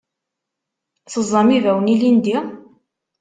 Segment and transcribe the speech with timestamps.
[1.11, 2.37] Teẓẓam ibawen ilindi?